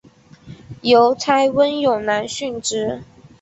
[0.81, 3.03] 邮差温勇男殉职。